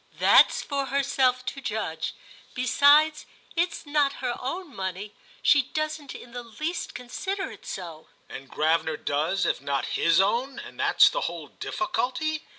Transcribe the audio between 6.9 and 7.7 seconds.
consider it